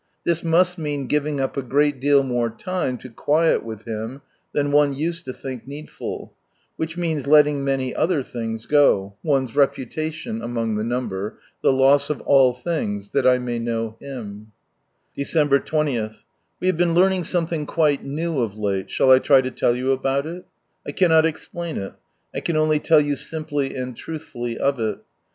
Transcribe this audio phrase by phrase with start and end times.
[0.23, 4.71] This must mean giving up a great deal more time to quiet with Him, than
[4.71, 6.33] one used to think needful—
[6.75, 11.37] which means letting many other things From Sunrise Land go— one's reputation, among ihe number—
[11.61, 14.51] the loss of all things— that I may know Him
[15.15, 16.09] I Dfcemhfr 20—
[16.59, 19.91] We have been learning something quite new of late, shall I try to lell you
[19.91, 20.45] about it
[20.83, 21.93] i" I cannot explain it,
[22.33, 24.97] I can only tell you simply and truth fully of it.